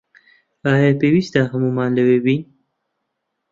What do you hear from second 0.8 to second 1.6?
پێویستە